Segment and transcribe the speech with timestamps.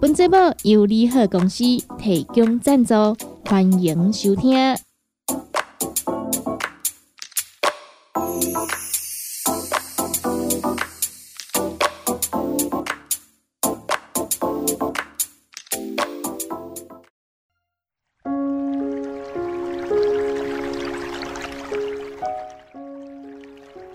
[0.00, 1.64] 本节目由利好公司
[1.98, 2.94] 提供赞助，
[3.44, 4.76] 欢迎收听。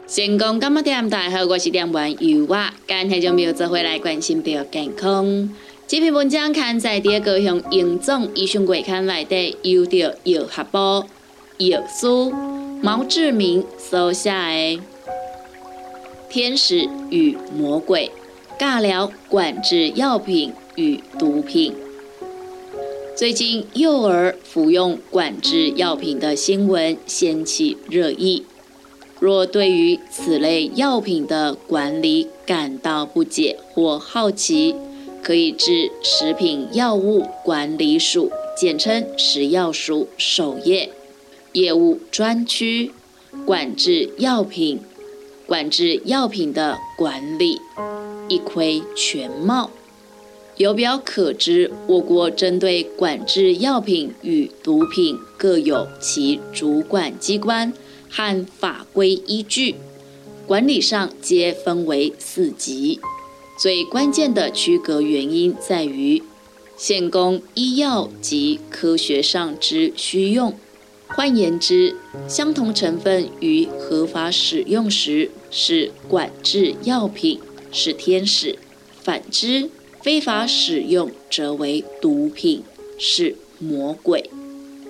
[0.06, 1.10] 成功干么点？
[1.10, 5.50] 大家好，我是点玩油娃，今天就没有做回来关心到健康。
[5.94, 11.06] 这篇文章刊载第高雄营总医学月刊内底，由着药学部
[11.60, 12.08] 药师
[12.82, 14.36] 毛志明所写的
[16.32, 18.12] 《天使与魔鬼：
[18.58, 21.74] 尬聊管制药品与毒品》。
[23.16, 28.48] 最近幼儿服用管制药品的新闻掀起热议。
[29.20, 34.76] 若对于此类药品的管理感到不解或好奇，
[35.24, 40.90] 可以至食品药物管理署（简称食药署）首页
[41.54, 42.92] 业务专区
[43.46, 44.82] 管制药品，
[45.48, 47.58] 管制药品的管理
[48.28, 49.72] 一窥全貌。
[50.58, 57.74] 由表可知，我国针对管制药品与毒品各有其主管机关
[58.10, 59.76] 和法规依据，
[60.46, 63.00] 管理上皆分为四级。
[63.56, 66.24] 最关键的区隔原因在于，
[66.76, 70.58] 现供医药及科学上之需用。
[71.08, 71.96] 换言之，
[72.28, 77.40] 相同成分于合法使用时是管制药品，
[77.72, 78.58] 是天使；
[79.04, 79.70] 反之，
[80.02, 82.64] 非法使用则为毒品，
[82.98, 84.32] 是魔鬼。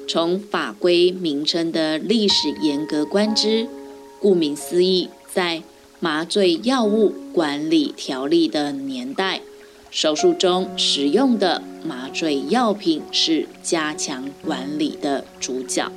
[0.07, 3.67] 从法规名称的历史严格观之，
[4.21, 5.61] 顾名思义，在
[6.03, 9.41] 麻醉药物管理条例的年代，
[9.89, 15.89] 手术中使用的麻醉药品是加强管理的主角。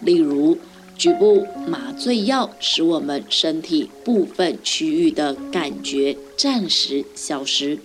[0.00, 0.58] 例如，
[0.96, 7.78] 局部麻醉药使我们身体部分区域的感觉暂时消失，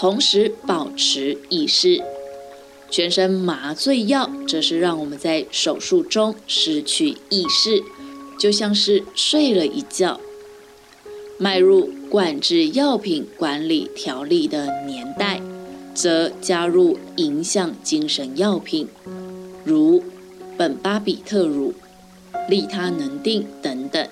[0.00, 2.02] 同时保持意识；
[2.88, 7.82] 全身麻醉药则是让我们在手术中失去意识，
[8.38, 10.18] 就像是睡了一觉。
[11.38, 15.42] 迈入管制药品管理条例的年代，
[15.94, 18.88] 则加入影响精神药品，
[19.62, 20.02] 如
[20.56, 21.74] 苯巴比特乳、
[22.48, 24.08] 利他能定等等，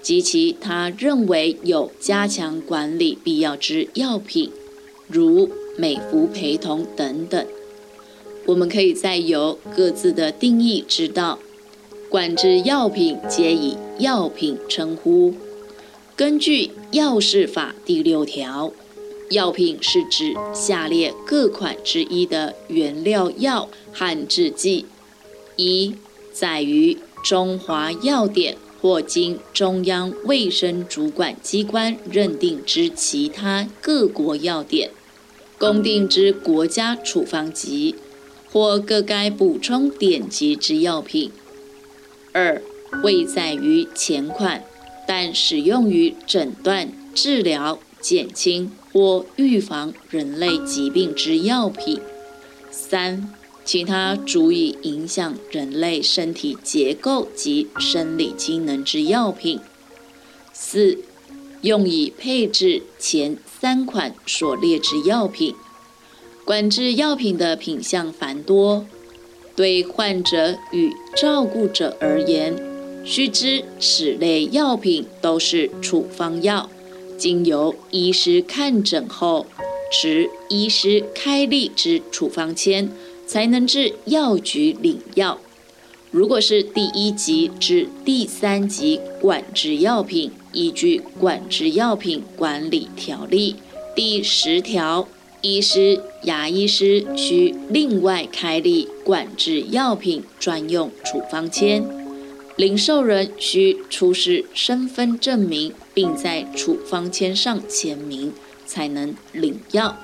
[0.00, 4.52] 及其他认为有加强管理必要之药品，
[5.08, 7.44] 如美服陪同等等。
[8.46, 11.40] 我们可以再由各自的定义知道，
[12.08, 15.34] 管制药品皆以药品称呼。
[16.20, 18.70] 根据《药事法》第六条，
[19.30, 24.84] 药品是指下列各款之一的原料药和制剂：
[25.56, 25.94] 一、
[26.30, 34.90] 在于中华药典或经中央卫生主管机关认定之其他各国药典，
[35.56, 37.94] 公定之国家处方级
[38.52, 41.30] 或各该补充典籍之药品；
[42.32, 42.60] 二、
[43.02, 44.62] 未在于前款。
[45.12, 51.98] 但使用于诊断、治疗、减轻或预防人类疾病之药品；
[52.70, 53.28] 三、
[53.64, 59.58] 其他足以影响人类身体结构及生理机能之药品；
[60.52, 60.98] 四、
[61.62, 65.56] 用以配置前三款所列之药品。
[66.44, 68.86] 管制药品的品项繁多，
[69.56, 72.69] 对患者与照顾者而言。
[73.04, 76.70] 须知，此类药品都是处方药，
[77.16, 79.46] 经由医师看诊后，
[79.90, 82.90] 持医师开立之处方签，
[83.26, 85.38] 才能至药局领药。
[86.10, 93.54] 如果是第一级至第三级管制药品，依据《管制药品管理条例》
[93.94, 95.08] 第十条，
[95.40, 101.99] 医师、牙医师需另外开立管制药品专用处方签。
[102.60, 108.34] 零售人需出示身份证明，并在处方签上签名，
[108.66, 109.96] 才能领药。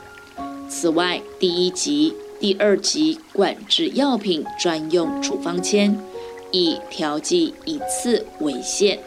[0.67, 6.01] 此外，第一级第二级管制药品专用处方签，
[6.51, 9.01] 以调剂一次为限。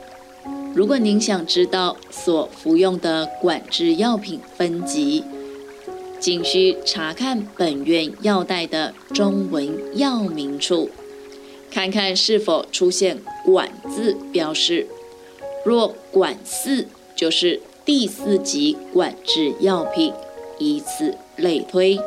[0.75, 5.23] 如果您想知道所服用的管制药品分级，
[6.19, 10.91] 仅需查看本院药袋的中文药名处，
[11.71, 14.87] 看看是否出现“管”字标示。
[15.65, 20.13] 若“管四”，就是第四级管制药品，
[20.57, 21.99] 以此类推。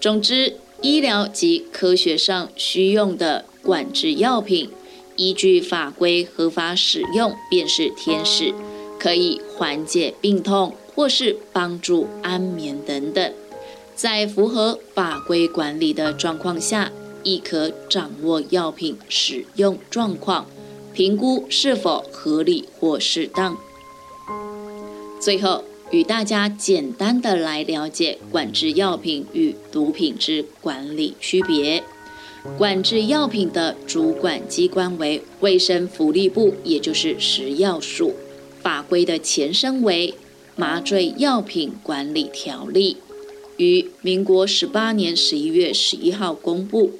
[0.00, 4.70] 总之，医疗及科学上需用的管制药品，
[5.16, 8.52] 依据法规合法使用便是天使，
[8.98, 10.74] 可以缓解病痛。
[10.96, 13.32] 或是帮助安眠等等，
[13.96, 16.92] 在符合法规管理的状况下，
[17.24, 20.46] 亦可掌握药品使用状况，
[20.92, 23.56] 评估是否合理或适当。
[25.20, 31.82] 最后，与大家简单的来了解管制药品与毒品之管理区别。
[32.56, 38.14] 管制药品的主管机关为卫生福利部，也就是食药署，
[38.62, 40.14] 法规的前身为。
[40.56, 42.98] 麻醉药品管理条例
[43.56, 46.92] 于民国十八年十一月十一号公布，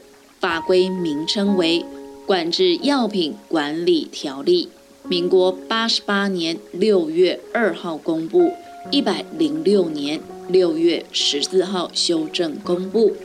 [0.44, 1.80] 法规名称为
[2.26, 4.68] 《管制药品管理条例》。
[5.08, 8.52] 民国八十八年六月二号公布，
[8.90, 13.16] 一百零六年六月十四号修正公布。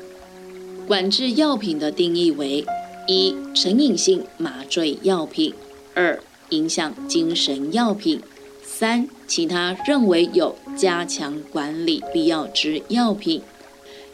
[0.88, 2.63] 管制药品的定义为：
[3.06, 5.51] 一、成瘾性麻醉药品；
[5.94, 8.21] 二、影响精神药品。
[8.63, 13.42] 三、其他认为有加强管理必要之药品，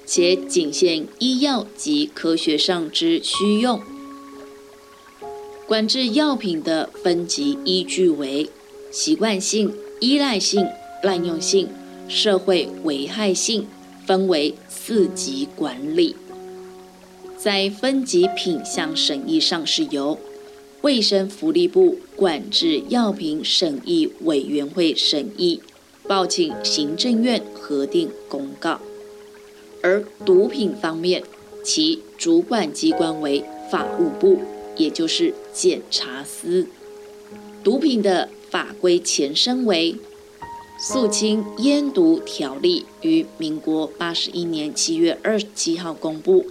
[0.05, 3.81] 且仅限医药及科学上之需用。
[5.67, 8.49] 管制药品的分级依据为
[8.91, 10.65] 习惯性、依赖性、
[11.01, 11.67] 滥用性、
[12.07, 13.67] 社会危害性，
[14.05, 16.15] 分为四级管理。
[17.37, 20.19] 在分级品项审议上是由。
[20.81, 25.59] 卫生福利部管制药品审议委员会审议，
[26.07, 28.79] 报请行政院核定公告。
[29.85, 31.21] 而毒品方面，
[31.63, 34.39] 其主管机关为法务部，
[34.75, 36.65] 也就是检察司。
[37.63, 39.93] 毒品的法规前身为
[40.79, 46.47] 《肃清烟毒条例》，于民国八十一年七月二十七号公布。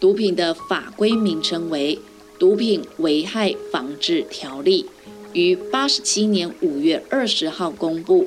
[0.00, 1.98] 毒品的法规名称为。
[2.38, 4.86] 毒品危害防治条例
[5.32, 8.26] 于八十七年五月二十号公布，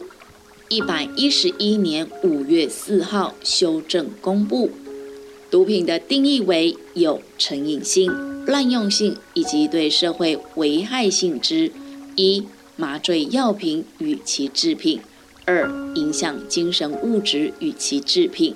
[0.69, 4.71] 一百一十一年五月四号修正公布。
[5.51, 11.71] 毒品的定义为有成瘾性、滥用性以及对社会危害性之
[12.15, 12.43] 一
[12.75, 14.99] 麻醉药品与其制品；
[15.45, 18.55] 二影响精神物质与其制品。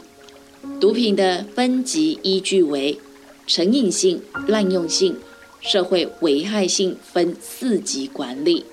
[0.81, 2.99] 毒品的分级依据为
[3.45, 5.15] 成瘾性、滥用性。
[5.61, 8.63] 社会危害性分四级管理，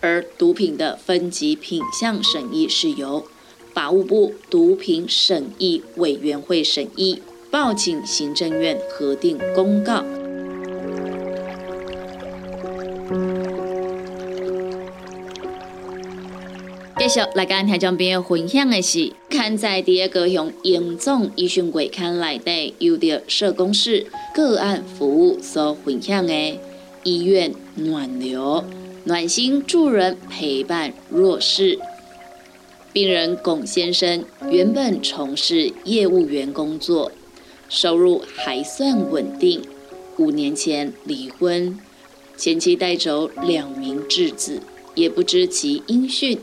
[0.00, 3.26] 而毒品的分级品项审议是由
[3.72, 10.04] 法务部毒品审议委员会审议，报请行政院核定公告。
[16.98, 26.58] 继续来跟听众朋友分享的是，刊在第二个向严重医讯柜看内底，有着社工室个案服务所分享的
[27.04, 28.64] 医院暖流，
[29.08, 31.78] 暖心助人陪伴弱势
[32.92, 33.34] 病人。
[33.36, 37.10] 龚先生原本从事业务员工作，
[37.70, 39.62] 收入还算稳定。
[40.18, 41.80] 五年前离婚，
[42.36, 44.60] 前妻带走两名稚子，
[44.94, 46.38] 也不知其音讯。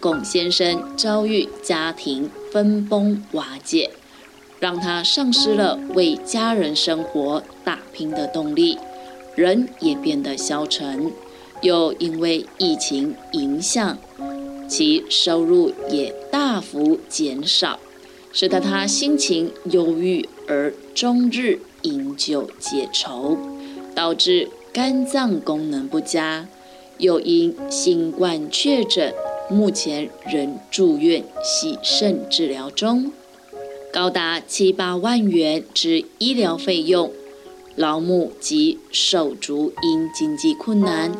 [0.00, 3.88] 龚先生遭遇家庭分崩瓦解，
[4.58, 8.76] 让他丧失了为家人生活打拼的动力，
[9.36, 11.12] 人也变得消沉。
[11.62, 13.96] 又因为疫情影响，
[14.68, 17.78] 其收入也大幅减少，
[18.32, 23.38] 使得他心情忧郁而终日饮酒解愁，
[23.94, 26.48] 导致肝脏功能不佳，
[26.98, 29.14] 又因新冠确诊。
[29.50, 33.12] 目前仍住院洗肾治疗中，
[33.92, 37.12] 高达七八万元之医疗费用，
[37.76, 41.12] 老母及手足因经济困难，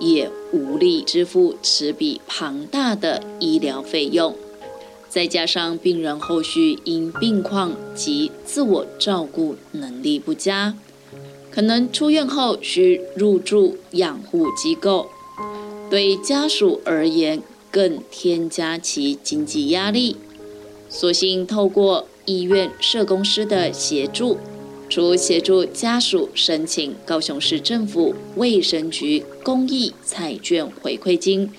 [0.00, 4.34] 也无力支付此笔庞大的医疗费用。
[5.08, 10.74] 再加上病人后续因病况及自我照顾能力不佳，
[11.50, 15.08] 可能出院后需入住养护机构，
[15.90, 17.42] 对家属而言。
[17.70, 20.16] 更添加其经济压力，
[20.88, 24.38] 索性透过医院社工师的协助，
[24.88, 31.50] 除协助家属申请高雄市政府卫生局公益彩券回馈金，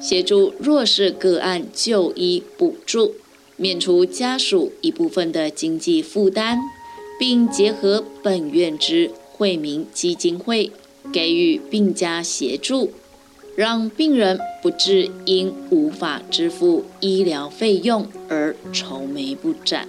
[0.00, 3.14] 协助弱势个案就医补助，
[3.56, 6.58] 免除家属一部分的经济负担，
[7.18, 10.70] 并结合本院之惠民基金会，
[11.12, 12.92] 给予病家协助。
[13.56, 19.88] 让病人不致因无法支付医疗费用而愁眉不展。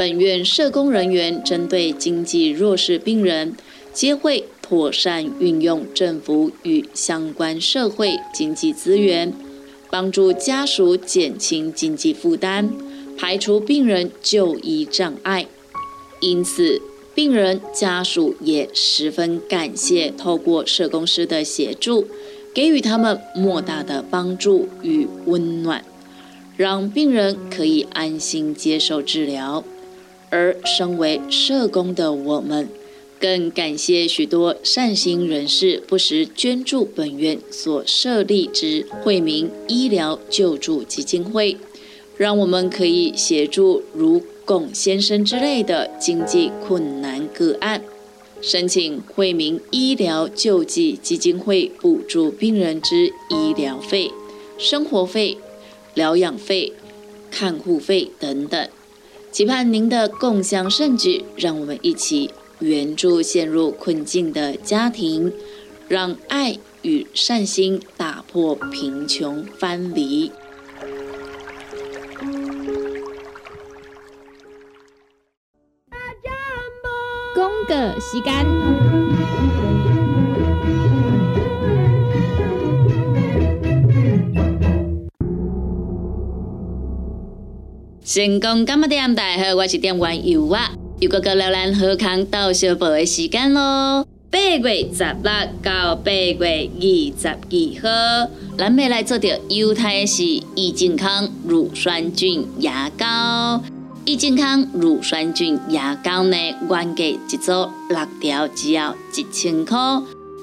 [0.00, 3.54] 本院社工人员针对经济弱势病人，
[3.92, 9.30] 皆会妥善运用政府与相关社会经济资源，
[9.90, 12.70] 帮助家属减轻经济负担，
[13.18, 15.46] 排除病人就医障碍。
[16.20, 16.80] 因此，
[17.14, 22.08] 病人家属也十分感谢透过社工师的协助。
[22.54, 25.84] 给予他们莫大的帮助与温暖，
[26.56, 29.62] 让病人可以安心接受治疗。
[30.30, 32.68] 而身为社工的我们，
[33.18, 41.56] 更感谢许多善心人士不时捐助本院所设立之惠民医疗救助基金会，
[42.16, 47.82] 让我们可以协助如龚先生之类的经济困难个案。
[48.40, 54.10] 申请惠民医疗救济基金会补助病人之医疗费、
[54.56, 55.36] 生活费、
[55.92, 56.72] 疗养费、
[57.30, 58.66] 看护费等等，
[59.32, 65.32] 期盼您的共享盛举，让我们一起援助陷入困境的家庭，
[65.88, 70.32] 让爱与善心打破贫穷藩篱。
[77.68, 78.44] 个时间，
[88.12, 89.14] 成功干么点？
[89.14, 94.04] 大家好，我是店员尤啊，又个个了咱好康到小宝的时间咯。
[94.28, 103.62] 八月十六到八月二十二号，咱要来做着犹太是益健康乳酸菌牙膏。
[104.04, 106.36] 益健康乳酸菌牙膏呢，
[106.68, 107.52] 原价一组
[107.88, 109.78] 六条只要一千块，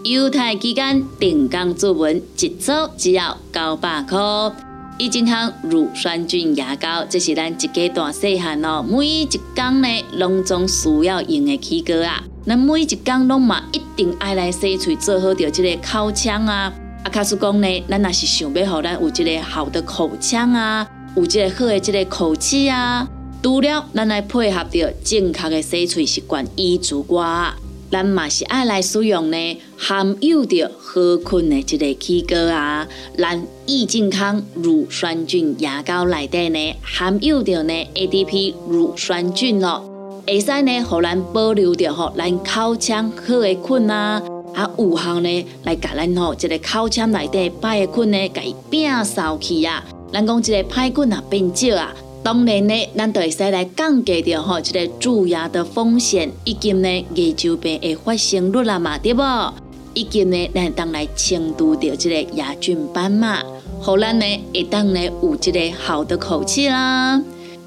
[0.06, 4.18] 优待期间定岗注文一组只要九百块。
[5.00, 12.24] 益健康乳酸菌牙膏，这是咱一家大细汉哦，每一工呢拢总需要用的起膏啊。
[12.48, 16.74] 咱每一工拢嘛一定爱来洗喙，做好着这个口腔啊。
[17.04, 23.08] 啊，卡叔讲呢，咱若是想要好咱有这个好的口腔啊，有这个好的这个口气啊。
[23.44, 27.54] 除了咱来配合着正确的洗喙习惯以之外，
[27.92, 32.88] 咱嘛是爱来使用呢含有着好菌的一个起膏啊。
[33.18, 39.82] 咱益健康乳酸菌牙膏内底呢含有着呢 ADP 乳酸菌哦，
[40.26, 44.22] 会使呢互咱保留着吼咱口腔好的菌啊，
[44.56, 49.84] 啊有效呢来甲咱吼这个口腔内底歹的菌呢，伊摒扫去啊。
[50.12, 51.94] 咱讲这个歹菌啊变少啊。
[52.24, 59.22] 当然呢，咱就会使来降低掉吼，这个蛀牙的风险，以及呢牙周病的发生率啦嘛，对不？
[59.98, 63.42] 以及呢，咱当来清除掉这个牙菌斑嘛，
[63.82, 67.20] 好咱呢会当呢有这个好的口气啦。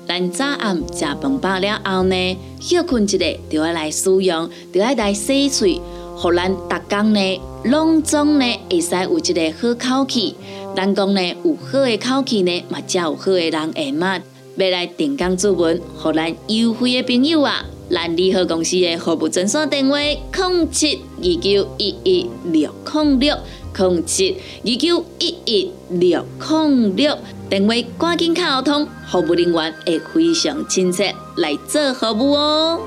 [0.06, 3.18] 咱早暗食饭饱了后呢，休困一下
[3.50, 5.80] 就要来使用，就要来洗喙，
[6.16, 10.36] 好咱逐工呢拢总呢会使有一个好口气。
[10.76, 14.20] 咱讲呢有好的口气呢，嘛才有好的人缘嘛。
[14.60, 17.64] 要来定岗注文，和咱优惠的朋友啊！
[17.90, 23.34] 咱利和公司的服务专线电话：零七二九一一六零六
[23.74, 27.18] 零七二九一一六零六。
[27.48, 32.80] 电话赶紧卡通，服务人员会非常亲切来做服务哦。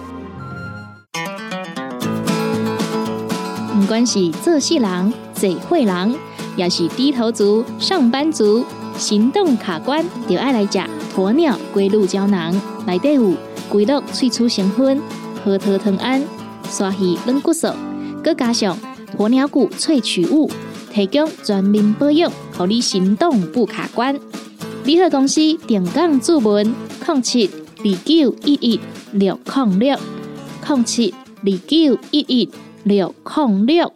[3.82, 6.16] 不管是做事人、嘴会人，
[6.56, 8.64] 也是低头族、上班族。
[8.96, 10.80] 行动卡关，就爱来食
[11.16, 13.34] 鸵鸟龟鹿胶囊，内底有
[13.70, 15.00] 龟鹿萃取成分，
[15.44, 16.24] 核桃藤胺、
[16.68, 17.68] 刷鱼软骨素，
[18.24, 18.76] 佮加上
[19.16, 20.50] 鸵鸟骨萃取物，
[20.92, 24.20] 提供全面保养，让你行动不卡关。
[24.84, 26.74] 联合公司定岗注文：
[27.08, 28.80] 零七二九一一
[29.12, 29.96] 六零六
[30.68, 32.50] 零七二九一一
[32.84, 33.94] 六零六。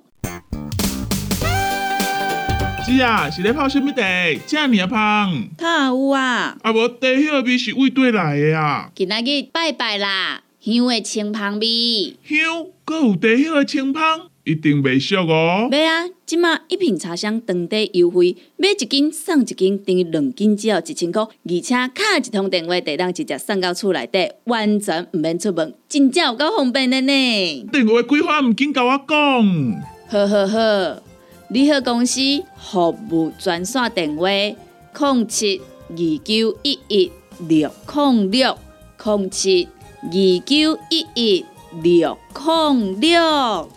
[2.89, 4.01] 是啊，是咧泡什么茶？
[4.47, 5.47] 这尔香。
[5.57, 6.57] 他有啊。
[6.61, 8.89] 啊无，茶迄个味是为对来的啊。
[8.95, 12.15] 今仔日拜拜啦，香的清香味。
[12.23, 15.67] 香，搁有茶迄个清香，一定袂俗哦。
[15.69, 16.05] 袂啊！
[16.25, 27.67] 即马一瓶茶香当地优惠，买一斤送一斤，等于两斤只要一千块，而且卡一通电话，地当直接送到厝内底，完全毋免出门，真正有够方便的呢！
[27.69, 29.81] 电话规划毋紧甲我讲。
[30.09, 31.03] 好好好，
[31.49, 32.19] 利好公司
[32.59, 37.11] 服务专线电话：零七二九一一
[37.47, 38.57] 六零六
[39.01, 39.69] 零七
[40.01, 40.11] 二
[40.45, 41.45] 九一一
[41.81, 43.69] 六零六。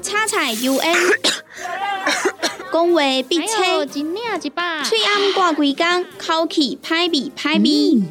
[0.00, 0.96] 叉菜 U N，
[2.72, 8.02] 讲话必哎切呦，，一领一把，喙暗挂几工，口气歹味歹味。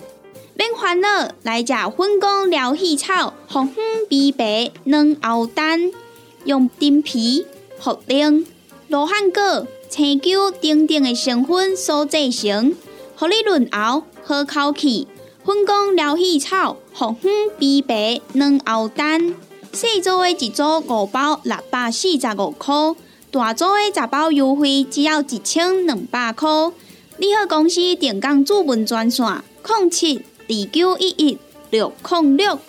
[0.57, 5.91] 免烦恼，来食粉公疗气草，红粉枇杷软藕蛋，
[6.45, 7.45] 用丁皮、
[7.81, 8.45] 茯苓、
[8.87, 12.73] 罗汉果、青椒等等的成分所制成，
[13.17, 15.09] 互你润喉好口气。
[15.43, 19.35] 粉公疗气草，红粉枇杷软藕蛋，
[19.73, 22.73] 细组的一组五包六百四十五块，
[23.29, 26.49] 大组的十包优惠只要一千两百块。
[27.17, 29.25] 你好公司定岗主文专线：
[29.67, 31.37] 零七二九一一
[31.71, 32.59] 六零六。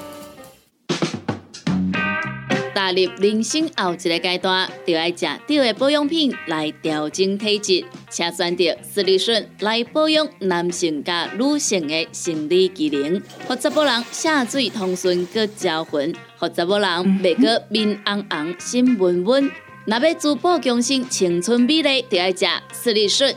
[2.75, 16.89] 踏入人生后一个阶段，就要食对的保养品来调整体质，请选择斯利顺来保养男性甲女性的生理机能，互查某人下水通顺佮招魂，互查某人
[17.23, 19.51] 袂过面红红、心温温。
[19.87, 23.35] 若要珠宝强身、青春美丽，就要食斯利顺。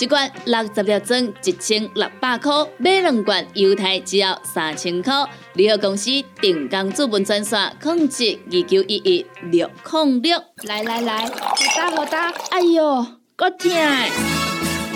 [0.00, 5.12] 一罐六十粒装，一千六百块；买两罐，犹太只要三千块。
[5.52, 10.42] 联合公司定岗资本专线：控制二九一一六零六。
[10.62, 13.70] 来来来，好打好打，哎呦，够痛！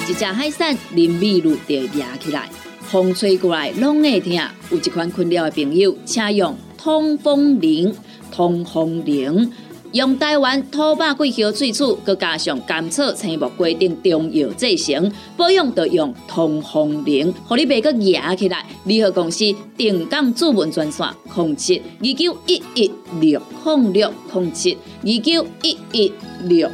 [0.09, 2.49] 一只海扇淋米露就压起来，
[2.81, 4.33] 风吹过来拢会痛。
[4.71, 7.95] 有一款困扰的朋友，请用通风铃。
[8.33, 9.53] 通风铃
[9.95, 18.67] 用台湾土白桂花萃取，佮加上甘草、青木、规定中药制成，保养要用通风灵，互你袂佮压起来。
[18.87, 19.45] 联合公司
[19.77, 22.91] 定岗主文专线：零七二九一一
[23.21, 26.69] 六控六零七二九一一六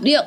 [0.00, 0.18] 六。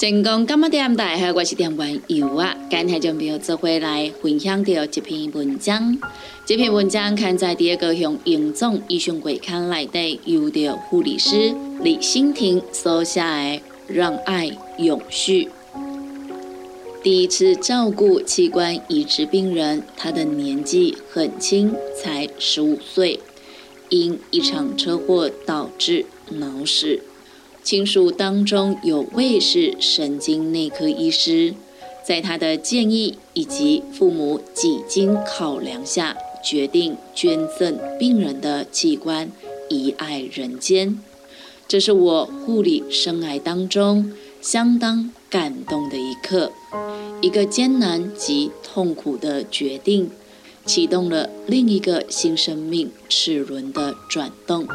[0.00, 5.98] 成功感冒店大家好，我是店员尤啊，今天就没有做回来分享到这篇文章。
[6.46, 13.26] 这篇文章刊在第二个向营总医学会刊内底，由着护理师李欣婷所写的
[13.88, 15.46] 《让爱永续》。
[17.02, 23.18] 第一次照顾器官移植病人，他的年纪很轻，才十五岁，
[23.88, 27.00] 因一场车祸导致脑死。
[27.68, 31.52] 亲属当中有位是神经内科医师，
[32.02, 39.30] 在他的建议以及父母几经考量下，决定捐赠病人的器官，
[39.68, 40.98] 遗爱人间。
[41.66, 46.50] 这是我护理生涯当中相当感动的一刻，
[47.20, 50.10] 一个艰难及痛苦的决定，
[50.64, 54.66] 启动了另一个新生命齿轮的转动。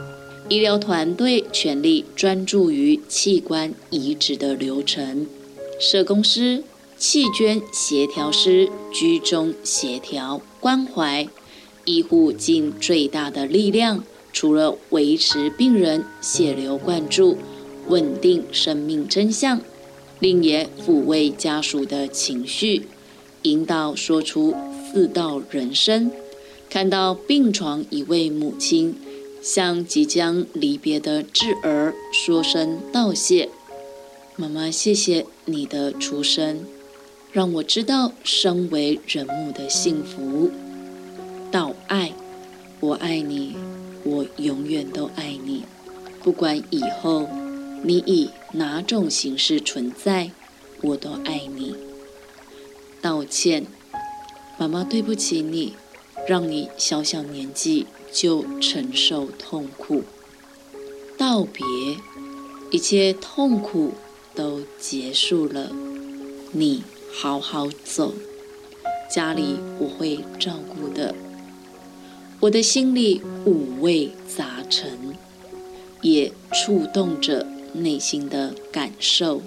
[0.49, 5.25] 医疗团队全力专注于器官移植的流程，
[5.79, 6.63] 社工师、
[6.97, 11.27] 器捐协调师居中协调关怀，
[11.86, 14.03] 医护尽最大的力量，
[14.34, 17.38] 除了维持病人血流灌注、
[17.88, 19.62] 稳定生命真相，
[20.19, 22.84] 另也抚慰家属的情绪，
[23.43, 24.53] 引导说出
[24.91, 26.12] 四道人生，
[26.69, 28.93] 看到病床一位母亲。
[29.43, 33.49] 向即将离别的稚儿说声道谢，
[34.38, 36.65] 妈妈，谢谢你的出生，
[37.34, 40.49] 让我知道身为人母的幸福。
[41.51, 42.13] 道爱，
[42.79, 43.53] 我爱你，
[44.06, 45.65] 我永远都爱你，
[46.23, 47.27] 不管以后
[47.84, 50.32] 你以哪种形式存在，
[50.82, 51.75] 我都爱你。
[53.01, 53.65] 道歉，
[54.58, 55.73] 妈妈，对不起你，
[56.29, 57.88] 让你小小年纪。
[58.13, 60.04] 就承受痛苦，
[61.17, 61.65] 道别，
[62.71, 63.93] 一切痛苦
[64.36, 65.71] 都结束了。
[66.52, 68.13] 你好好走，
[69.10, 71.15] 家里我会照顾的。
[72.39, 75.15] 我的心里五味杂陈，
[76.02, 79.41] 也触动着内心的感受。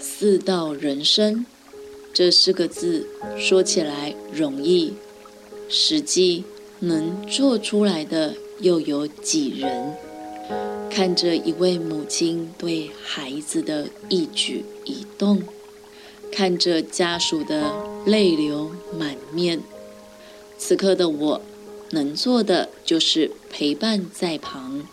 [0.00, 1.44] 四道人生
[2.14, 3.06] 这四个字
[3.38, 4.94] 说起来容易。
[5.68, 6.44] 实际
[6.80, 9.94] 能做出来的又有几人？
[10.90, 15.42] 看着一位母亲对孩子的一举一动，
[16.32, 17.72] 看着家属的
[18.06, 19.60] 泪流满面。
[20.56, 21.42] 此刻的我，
[21.90, 24.86] 能做的就是陪伴在旁，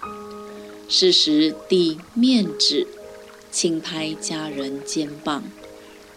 [0.90, 2.88] 适时递面纸，
[3.52, 5.44] 轻拍家人肩膀，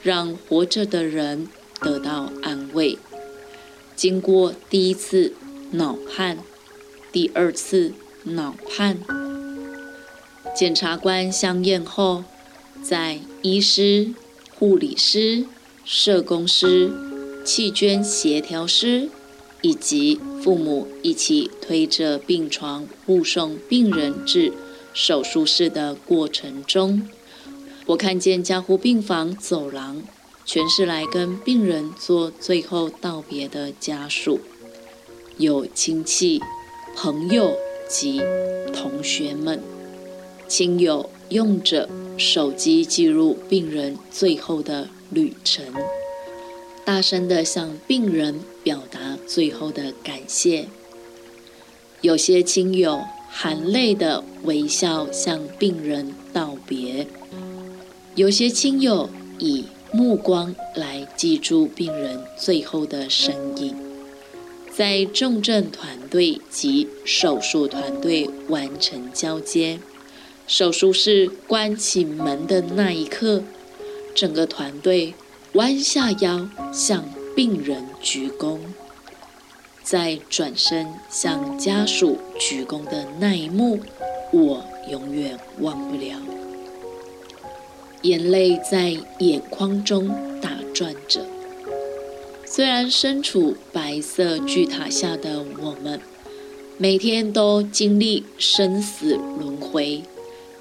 [0.03, 1.47] 让活着的人
[1.81, 2.99] 得到安慰。
[3.97, 5.33] 经过第一次
[5.71, 6.39] 脑判，
[7.11, 8.99] 第二次脑判，
[10.55, 12.23] 检察官相验后，
[12.83, 14.13] 在医师、
[14.55, 15.47] 护理师、
[15.85, 16.93] 社工师、
[17.43, 19.09] 弃捐协调师
[19.63, 24.53] 以及父母一起推着病床护送病人至
[24.93, 27.09] 手术室的过程中，
[27.87, 30.03] 我看见加护病房走廊。
[30.47, 34.39] 全是来跟病人做最后道别的家属，
[35.39, 36.41] 有亲戚、
[36.95, 37.57] 朋友
[37.89, 38.23] 及
[38.73, 39.61] 同学们。
[40.47, 45.65] 亲友用着手机记录病人最后的旅程，
[46.85, 50.69] 大声地向病人表达最后的感谢。
[52.03, 57.09] 有些亲友含泪的微笑向病人道别，
[58.15, 59.65] 有些亲友以。
[59.97, 63.75] 目光来记住病人最后的身影，
[64.71, 69.81] 在重症团队及手术团队完成交接，
[70.47, 73.43] 手术室关起门的那一刻，
[74.15, 75.15] 整个团队
[75.55, 77.03] 弯下腰向
[77.35, 78.59] 病人鞠躬，
[79.83, 83.81] 在转身向家属鞠躬的那一幕，
[84.31, 86.36] 我永远忘不了。
[88.07, 90.09] 眼泪在眼眶中
[90.41, 91.27] 打转着。
[92.45, 96.01] 虽然身处白色巨塔下的我们，
[96.79, 100.03] 每天都经历生死轮回，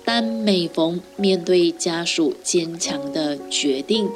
[0.03, 4.09] 但每逢面对家属坚强的决定，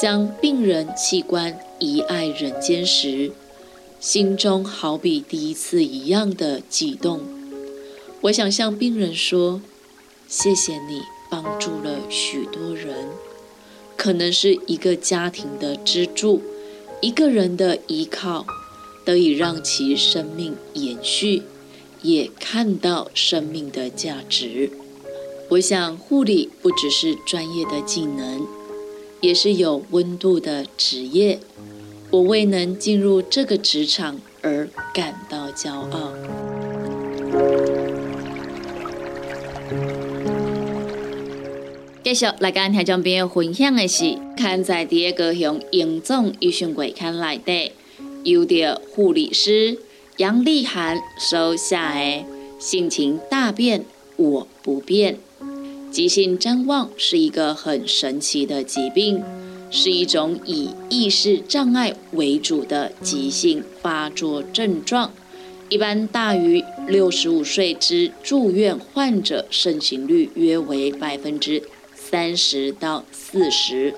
[0.00, 3.32] 将病人器官遗爱人间时，
[4.00, 7.20] 心中好比第一次一样的激动。
[8.22, 9.60] 我想向病人说
[10.26, 13.08] ：“谢谢你。”帮助了许多人，
[13.96, 16.42] 可能是一个家庭的支柱，
[17.00, 18.44] 一个人的依靠，
[19.04, 21.44] 得以让其生命延续，
[22.02, 24.70] 也看到生命的价值。
[25.50, 28.46] 我想，护理不只是专业的技能，
[29.20, 31.40] 也是有温度的职业。
[32.10, 36.12] 我为能进入这个职场而感到骄傲。
[42.12, 47.70] 继续来跟听众朋友分享的是，看在第一个熊英总医生会刊内底，
[48.24, 49.78] 由着护理师
[50.16, 52.00] 杨丽涵收下的
[52.58, 53.84] 《性情大变，
[54.16, 55.18] 我不变》。
[55.92, 59.22] 急性谵妄是一个很神奇的疾病，
[59.70, 65.12] 是一种以意识障碍为主的急性发作症状，
[65.68, 71.62] 一般大于六十五岁之住院患者盛行率约为百分之。
[72.10, 73.94] 三十到四十，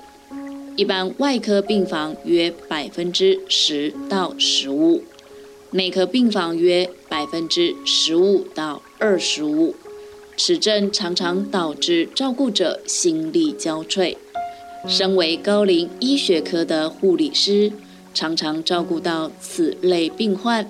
[0.75, 5.01] 一般外科病房约百分之十到十五，
[5.71, 9.73] 内科病房约百分之十五到二十五。
[10.37, 14.15] 此症常常导致照顾者心力交瘁。
[14.87, 17.71] 身为高龄医学科的护理师，
[18.13, 20.69] 常常照顾到此类病患。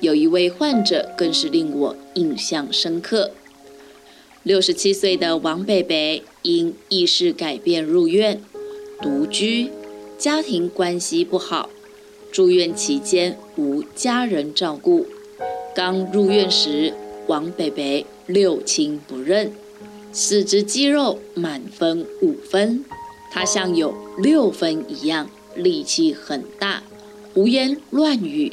[0.00, 3.30] 有一位患者更是令我印象深刻。
[4.44, 8.42] 六十七岁的王北北因意识改变入院，
[9.00, 9.70] 独居，
[10.18, 11.70] 家庭关系不好，
[12.30, 15.06] 住院期间无家人照顾。
[15.74, 16.92] 刚入院时，
[17.26, 19.50] 王北北六亲不认，
[20.12, 22.84] 四肢肌肉满分五分，
[23.32, 26.82] 他像有六分一样，力气很大，
[27.32, 28.52] 胡言乱语，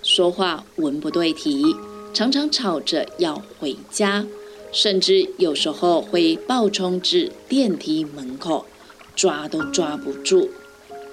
[0.00, 1.74] 说话文不对题，
[2.12, 4.24] 常常吵着要回家。
[4.74, 8.66] 甚至有时候会暴冲至电梯门口，
[9.14, 10.50] 抓都抓不住。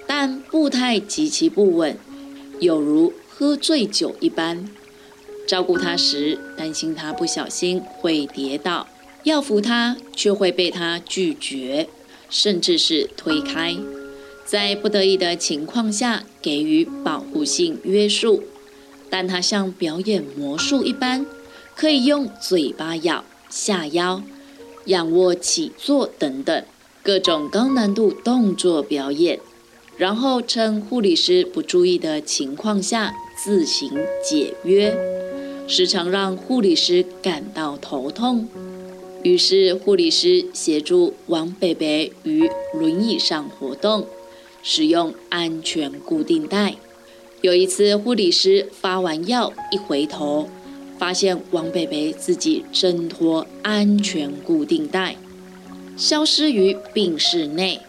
[0.06, 1.96] 但步态极其不稳，
[2.58, 4.68] 有如喝醉酒一般。
[5.46, 8.88] 照顾他时，担心他不小心会跌倒，
[9.22, 11.88] 要扶他却会被他拒绝，
[12.28, 13.76] 甚至是推开。
[14.44, 18.42] 在不得已的情况下，给予保护性约束。
[19.08, 21.24] 但他像表演魔术一般，
[21.76, 23.24] 可以用嘴巴咬。
[23.52, 24.22] 下腰、
[24.86, 26.64] 仰卧起坐等等
[27.02, 29.38] 各种高难度动作表演，
[29.98, 33.90] 然后趁护理师不注意的情况下自行
[34.24, 34.96] 解约。
[35.68, 38.48] 时常让护理师感到头痛。
[39.22, 44.06] 于是护理师协助王北北于轮椅上活动，
[44.62, 46.76] 使用安全固定带。
[47.42, 50.48] 有一次，护理师发完药一回头，
[51.02, 55.16] 发现王北北自己挣脱安全固定带，
[55.96, 57.80] 消失于病室内。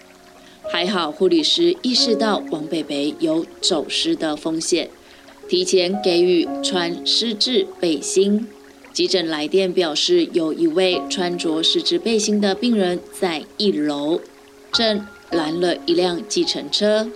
[0.71, 4.89] 还好护理师意识到王北北有走失的风险，
[5.47, 8.47] 提前给予穿湿质背心。
[8.91, 14.21] 急诊来电表示，有一位穿着湿质背心的病人在一楼，
[14.71, 17.07] 正拦了一辆计程车，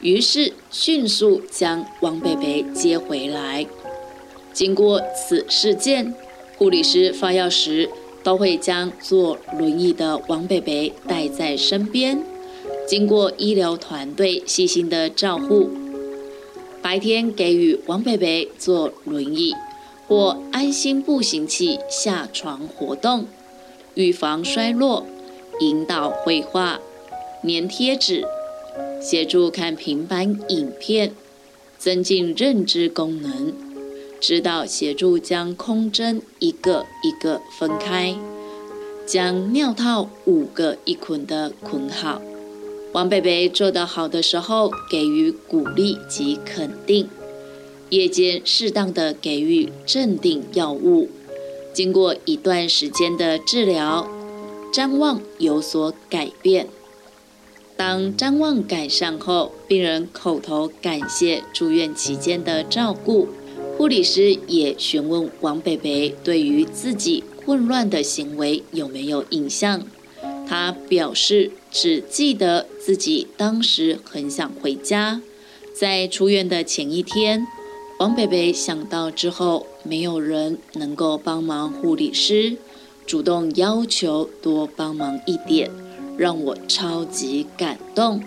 [0.00, 3.64] 于是迅速将王北北接回来。
[4.58, 6.12] 经过此事件，
[6.56, 7.88] 护理师发药时
[8.24, 12.20] 都会将坐轮椅的王北北带在身边，
[12.84, 15.70] 经过医疗团队细心的照护，
[16.82, 19.54] 白天给予王北北坐轮椅。
[20.08, 23.28] 或安心步行器下床活动，
[23.94, 25.06] 预防衰落，
[25.60, 26.80] 引导绘画、
[27.46, 28.24] 粘贴纸，
[29.00, 31.12] 协助看平板影片，
[31.78, 33.52] 增进认知功能，
[34.20, 38.16] 指导协助将空针一个一个分开，
[39.06, 42.20] 将尿套五个一捆的捆好。
[42.92, 47.08] 王贝贝做得好的时候，给予鼓励及肯定。
[47.90, 51.08] 夜间适当的给予镇定药物，
[51.72, 54.06] 经过一段时间的治疗，
[54.72, 56.66] 张望有所改变。
[57.76, 63.28] 当张望改善后，病人口头感谢住院期间的照顾，
[63.78, 69.86] 护理师也询问王北北对于自己混乱的行为有没有印象。
[70.48, 75.20] 他表示只记得自己当时很想回家，
[75.72, 77.46] 在出院的前一天。
[78.00, 82.56] 王北北想到之后，没有人能够帮忙护理师，
[83.06, 85.70] 主动要求多帮忙一点，
[86.16, 88.20] 让我超级感动。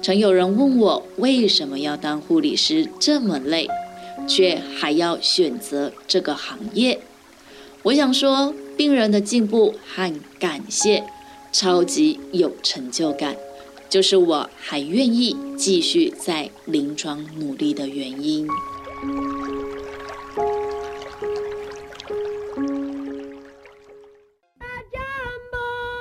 [0.00, 3.68] 曾有人问我为什么要当护理师这么累，
[4.26, 7.00] 却还要选择这个行业？
[7.82, 11.04] 我想说，病人的进步和感谢，
[11.52, 13.36] 超级有成就感，
[13.88, 18.48] 就是我还愿意继续在临床努力的原因。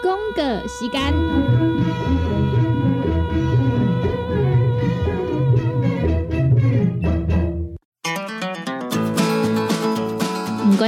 [0.02, 1.14] 公个时间，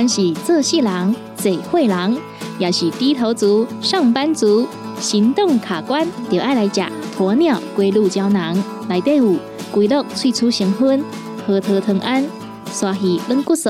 [0.08, 2.18] 是做事人、做会人，
[2.60, 4.68] 也是低头族、上班族，
[5.00, 6.82] 行动卡关，就爱来吃
[7.18, 9.36] 鸵鸟龟鹿胶囊，内底有
[9.72, 11.04] 龟鹿萃取成分。
[11.46, 12.26] 核桃藤胺、
[12.72, 13.70] 刷鱼软骨素，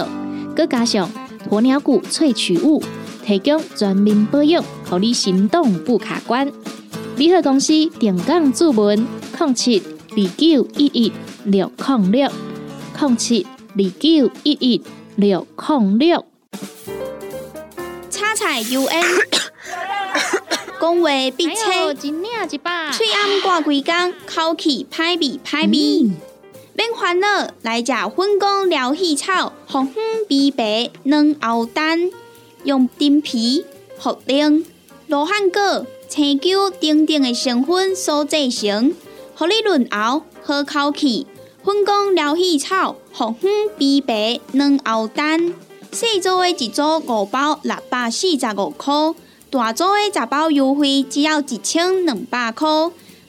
[0.56, 1.10] 佮加上
[1.50, 2.82] 鸵鸟骨萃取物，
[3.26, 6.50] 提供全面保养，让你行动不卡关。
[7.18, 9.06] 联合公司定岗注文：
[9.38, 11.12] 零七二九一一
[11.44, 12.32] 六零六
[12.98, 13.46] 零七
[13.76, 14.82] 二九一一
[15.16, 16.26] 六零六。
[18.10, 19.04] 叉彩 U N，
[20.80, 22.12] 讲话必切，嘴
[23.14, 26.12] 暗挂几工，口气歹味歹味。
[26.74, 32.12] 免烦恼，来食粉工疗气草，红粉枇杷软藕丹，
[32.66, 33.66] 用丁皮、
[34.02, 34.66] 茯苓、
[35.08, 38.94] 罗汉果、青椒丁丁的成分所制成，
[39.36, 41.26] 互你润喉好口气。
[41.66, 45.52] 粉工疗气草，红粉枇杷软藕丹，
[45.92, 48.94] 细组的一组五包六百四十五块，
[49.50, 52.70] 大组的十包优惠只要一千两百块。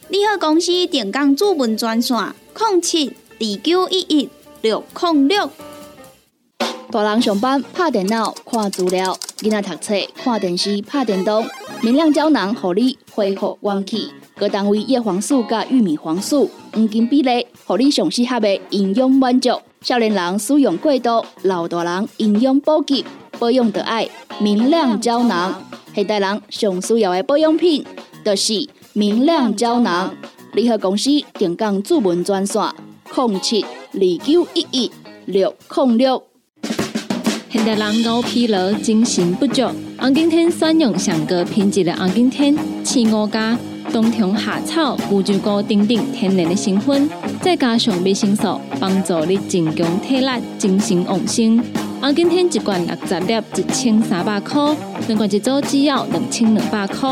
[0.09, 2.15] 你好，公司电工主文专线：
[2.59, 3.11] 零七。
[3.39, 4.29] 二九一一
[4.61, 5.49] 六零六，
[6.91, 11.43] 大人上班拍电脑看资料，囡仔读册看电视拍电动，
[11.81, 14.11] 明亮胶囊合理恢复元气。
[14.35, 19.49] 各单位叶黄素加玉米黄素黄金比例，互你上适合的营养满足。
[19.81, 23.03] 少年人使用过度，老大人营养补给
[23.37, 24.07] 保养的爱
[24.39, 25.61] 明亮胶囊。
[25.93, 27.85] 现代人上需要的保养品，
[28.23, 30.15] 就是明亮胶囊。
[30.53, 32.63] 联合公司定岗主文专线。
[33.13, 34.91] 零七二九一一
[35.25, 36.23] 六零六。
[37.49, 39.63] 现代人熬疲劳、精神不足，
[39.99, 43.57] 红景天选用上个品质的红景天，青五加
[43.91, 47.09] 冬虫夏草、乌鸡菇等等天然的成分，
[47.41, 51.61] 再加上维生素，帮助你增强体力、精神旺盛。
[51.99, 54.75] 红景天一罐六十粒，一千三百块；
[55.07, 57.09] 两罐一组，只要两千两百块。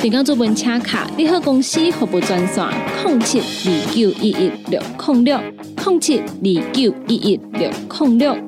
[0.00, 2.64] 订购做本车卡，你好公司服务专线：
[3.04, 5.40] 零七二九一一六零六
[5.84, 8.47] 零七二九一一六零六。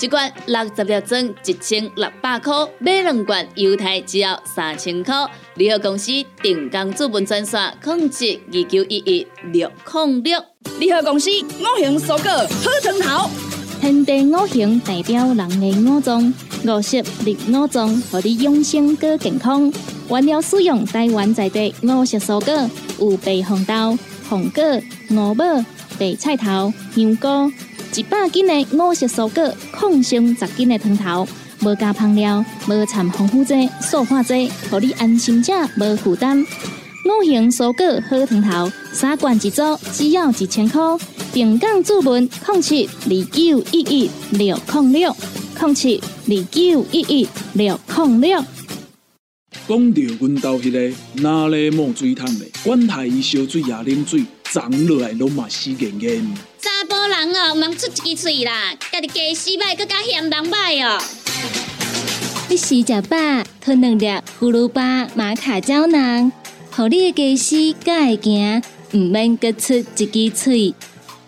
[0.00, 5.14] 一罐六十粒装，一千六百块；买两罐，犹太只要三千块。
[5.56, 6.10] 联合公司
[6.42, 10.42] 定岗资本专线：控制二九一一六零六。
[10.78, 13.30] 联合公司五行蔬果好汤头，
[13.78, 16.32] 天地五行代表人的五脏，
[16.64, 19.70] 五色绿五脏，互你养生更健康。
[20.08, 23.98] 原料使用台湾在地五色蔬果，有白红豆、
[24.30, 24.62] 红果、
[25.10, 25.44] 五宝、
[25.98, 27.52] 白菜头、香菇。
[27.96, 31.26] 一百斤的五色蔬果，抗性十斤的汤头，
[31.62, 36.40] 无加香料，无掺防腐剂、塑化剂，互你安心吃，无负担。
[36.40, 40.80] 五行蔬果好汤头，三罐一组，只要一千块。
[41.32, 45.14] 平港注文控七二九一一六控六
[45.56, 48.42] 控七二九一一六控六。
[49.68, 56.34] 讲到阮兜迄个哪里冒水桶的，管他伊烧水也冷水，长落来拢嘛死严严。
[56.60, 61.00] 查甫人哦，毋通出一支嘴啦，家己家洗歹，搁加嫌人歹哦。
[62.48, 63.16] 你食食饱，
[63.60, 64.06] 吞两粒
[64.40, 66.32] 葫芦巴、玛卡胶囊，
[66.72, 70.74] 互你的家洗才会行，毋免搁出一支嘴。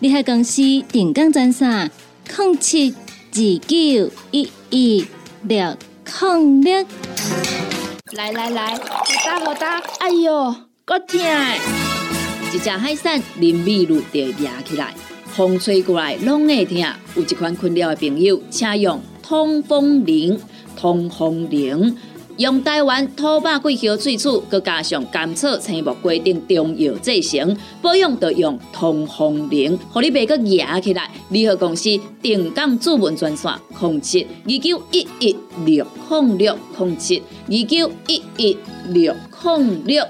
[0.00, 1.90] 你喺公司定岗专线：
[2.36, 5.06] 零七二九一一
[5.42, 5.76] 六
[6.20, 6.86] 零六。
[8.14, 8.80] 来来来，好
[9.24, 11.20] 打好打，哎哟，够痛！
[12.54, 16.76] 一只海扇淋米露就会压起来，风吹过来拢会痛。
[17.16, 20.38] 有一款困扰的朋友，请用通风铃。
[20.76, 21.96] 通风铃
[22.38, 31.10] 用台湾土白桂花萃取，佮加上甘草、青木规定中药制成，保养要用通风铃，互你袂佮压起来。
[31.30, 38.56] 联合公司定岗主文专线：零七二九一一六零六零七二九一一
[38.88, 40.04] 六零六。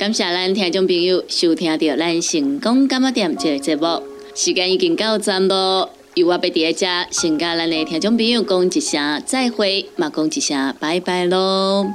[0.00, 4.02] 感谢咱听众朋友收听到咱成功感冒店这个节目，
[4.34, 5.90] 时间已经到站咯。
[6.14, 11.86] 由我要伫咧遮，先甲咱的听众朋友讲一声再会，嘛讲一声拜拜咯。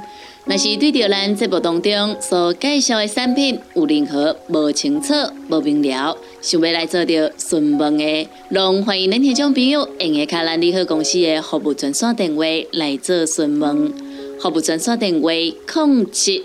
[0.44, 5.12] 若是对着咱节目当中所介绍的产品有任何无清楚、
[5.48, 13.92] 无明了，想要来做着询问的，拢欢迎恁听众朋友用下卡咱利好公司的服务专线电话来做询问。
[14.40, 16.44] 服务专线电话：零七。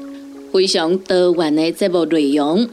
[0.51, 2.67] 非常多元的节目内容，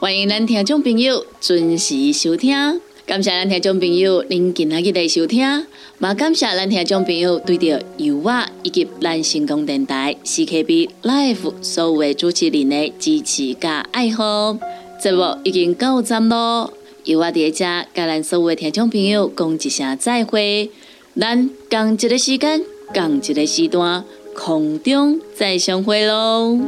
[0.00, 2.80] 欢迎咱听众朋友准时收听。
[3.04, 5.66] 感谢咱听众朋友您今日的收听，
[5.98, 14.56] 也感谢咱听众朋友对着由我以及咱成功电台 CKB Life 所有的主持人的支持加爱好。
[15.02, 16.72] 节目已经到站咯，
[17.04, 20.70] 由我伫遮甲咱所有的听众朋友讲一声再会，
[21.18, 22.64] 咱共一个时间，
[22.94, 24.04] 共一个时段，
[24.34, 26.58] 空中再相会咯。